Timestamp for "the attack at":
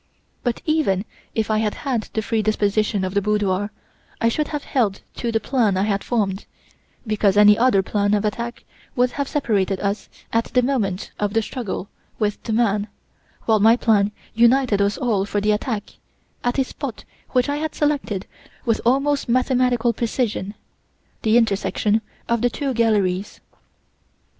15.39-16.57